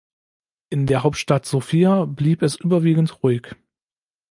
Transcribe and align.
In 0.71 0.87
der 0.87 1.03
Hauptstadt 1.03 1.45
Sofia 1.45 2.05
blieb 2.05 2.41
es 2.41 2.55
überwiegend 2.55 3.21
ruhig. 3.21 3.55